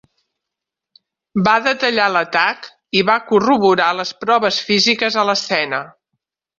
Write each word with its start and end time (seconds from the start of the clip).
Va 1.47 1.53
detallar 1.67 2.07
l'atac 2.15 2.67
i 3.01 3.05
va 3.13 3.21
corroborar 3.31 3.93
les 4.01 4.17
proves 4.27 4.63
físiques 4.73 5.23
a 5.25 5.31
l'escena. 5.33 5.87